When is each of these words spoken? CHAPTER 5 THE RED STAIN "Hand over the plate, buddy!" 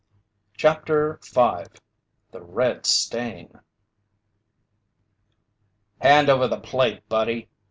CHAPTER 0.57 1.19
5 1.21 1.67
THE 2.31 2.41
RED 2.41 2.87
STAIN 2.87 3.59
"Hand 5.99 6.27
over 6.27 6.47
the 6.47 6.59
plate, 6.59 7.07
buddy!" 7.07 7.49